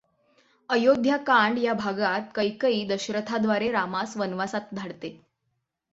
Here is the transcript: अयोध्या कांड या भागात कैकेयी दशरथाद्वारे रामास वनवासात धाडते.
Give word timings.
अयोध्या 0.69 1.17
कांड 1.17 1.57
या 1.57 1.73
भागात 1.73 2.21
कैकेयी 2.35 2.85
दशरथाद्वारे 2.87 3.71
रामास 3.71 4.17
वनवासात 4.17 4.73
धाडते. 4.75 5.21